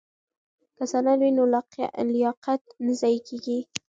[0.75, 1.43] که سند وي نو
[2.13, 3.59] لیاقت نه ضایع کیږي.